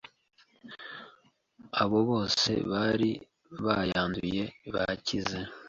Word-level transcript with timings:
abo 1.81 1.99
bose 2.09 2.51
bari 2.71 3.11
bayanduye 3.65 4.43
bakize. 4.73 5.39